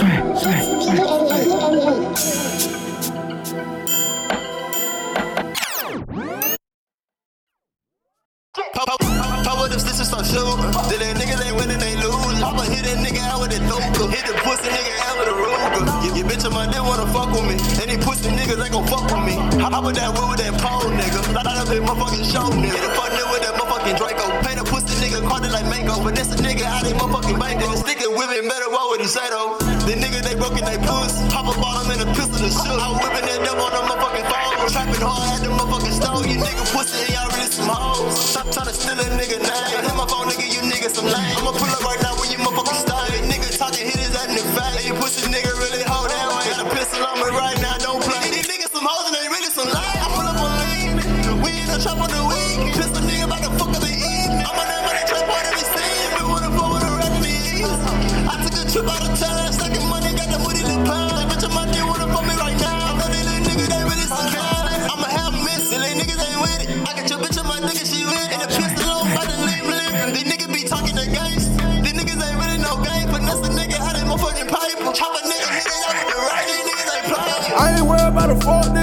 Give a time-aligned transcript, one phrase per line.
[0.00, 0.16] Power
[9.68, 10.56] them stitches start shooting.
[10.88, 12.40] Then that niggas ain't winning, they lose.
[12.40, 14.08] I'ma hit that nigga out with a Luger.
[14.08, 15.84] Hit the pussy nigga out with a Ruger.
[16.06, 17.60] Your, your bitch on my dick wanna fuck with me.
[17.84, 19.36] Any pussy niggas ain't gon' fuck with me.
[19.60, 21.20] How with that with that pole nigga?
[21.28, 22.72] Thought I'd motherfucking show nigga.
[22.72, 24.32] Hit a fuck nigga with that motherfucking Draco.
[24.48, 26.02] Paint a pussy nigga caught like mango.
[26.02, 27.60] But this a nigga out they motherfucking bank.
[27.60, 28.70] Then stick with it better.
[28.72, 29.79] What would he say though?
[29.90, 31.18] The niggas they broke broken they puss.
[31.34, 32.78] Hop a bottom and a pistol to shoot.
[32.78, 34.70] I'm whipping that devil on the motherfucking phone.
[34.70, 36.22] Trapping hard at the motherfucking stove.
[36.30, 38.14] You nigga pussy and y'all really some hoes.
[38.14, 39.82] Stop trying to steal a nigga name.
[39.82, 41.34] Hit my phone, nigga, you niggas some lame.
[41.42, 43.02] I'ma pull up right now when you motherfucking style.
[43.26, 44.86] Nigga talking, hit his ass in the face.
[44.86, 46.46] You pussy nigga really hold that way.
[46.54, 48.30] Got a pistol on me right now, don't play.
[48.30, 49.74] These niggas some hoes and they really some lame.
[49.74, 51.02] I pull up on lean.
[51.42, 52.78] We in the trap on the week.
[52.78, 53.89] Pistol nigga about to fuck up
[58.30, 59.89] I took a trip out of town, stacking money,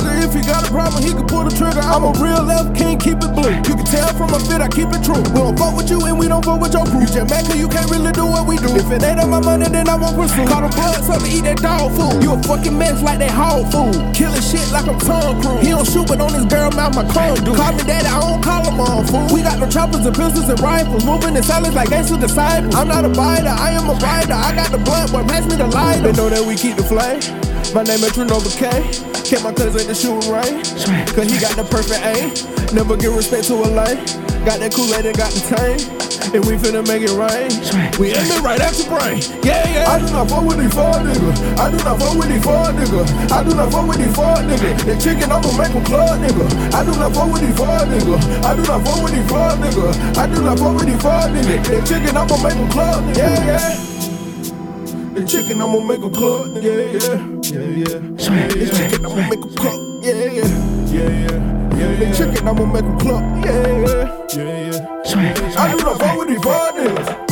[0.00, 0.24] nigga.
[0.24, 1.80] If he got a problem, he can pull the trigger.
[1.80, 3.54] I'm a real left king, keep it blue.
[3.64, 5.22] You can tell from my fit, I keep it true.
[5.32, 7.00] We don't fuck with you and we don't fuck with your crew.
[7.00, 8.68] You just mad you can't really do what we do.
[8.76, 10.44] If it ain't on my money, then I won't pursue.
[10.46, 12.22] Call the blood, something eat that dog food.
[12.22, 13.94] You a fucking mess like that hog food.
[14.14, 15.62] Killing shit like I'm Tom Cruise.
[15.62, 17.54] He don't shoot, but on his girl mouth, my car do.
[17.54, 19.26] Call me daddy, I don't call him on fool.
[19.32, 21.04] We got no choppers and pistols and rifles.
[21.04, 22.74] Moving in silence like gangster disciples.
[22.74, 24.34] I'm not a biter, I am a rider.
[24.34, 26.02] I got the blood, boy, pass me the lighter.
[26.02, 27.45] They know that we keep the flame.
[27.74, 28.84] My name is Trenovacane.
[29.26, 30.70] Kept my cousin at the shooting range.
[31.12, 32.30] Cause he got the perfect aim.
[32.72, 34.00] Never give respect to a lane.
[34.46, 35.80] Got that Kool-Aid and got the tang.
[36.34, 37.50] And we finna make it rain.
[37.98, 39.18] We aiming right at your brain.
[39.42, 39.92] Yeah, yeah.
[39.92, 41.38] I do not fuck with these fuck niggas.
[41.58, 43.08] I do not fuck with these fuck niggas.
[43.32, 44.76] I do not fuck with these fuck niggas.
[44.86, 46.46] The chicken, I'ma make them club nigga.
[46.70, 48.22] I do not fuck with these fuck niggas.
[48.44, 49.96] I do not fuck with these fuck niggas.
[50.16, 51.66] I do not fuck with these fuck niggas.
[51.66, 53.18] The chicken, I'ma make them club nigga.
[53.18, 53.85] Yeah, yeah.
[55.16, 56.56] The chicken, I'ma make a club.
[56.56, 57.16] Yeah, yeah.
[57.40, 57.98] Yeah, yeah.
[58.04, 60.04] The chicken, I'ma make a club.
[60.04, 60.44] Yeah, yeah.
[60.92, 61.78] Yeah, yeah.
[61.78, 63.22] Yeah, The chicken, I'ma make a club.
[63.42, 64.26] Yeah, yeah.
[64.36, 65.62] Yeah, yeah.
[65.62, 67.25] I do not fuck with these niggas.